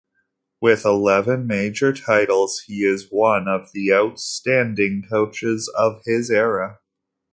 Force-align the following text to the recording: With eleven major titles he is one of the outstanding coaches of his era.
With 0.61 0.83
eleven 0.83 1.45
major 1.45 1.93
titles 1.93 2.63
he 2.65 2.83
is 2.83 3.11
one 3.11 3.47
of 3.47 3.71
the 3.71 3.93
outstanding 3.93 5.03
coaches 5.07 5.71
of 5.77 6.01
his 6.05 6.31
era. 6.31 6.79